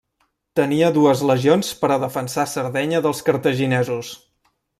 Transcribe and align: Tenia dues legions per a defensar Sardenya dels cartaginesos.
Tenia 0.59 0.87
dues 0.95 1.21
legions 1.31 1.69
per 1.83 1.91
a 1.97 1.99
defensar 2.05 2.47
Sardenya 2.55 3.03
dels 3.09 3.23
cartaginesos. 3.29 4.13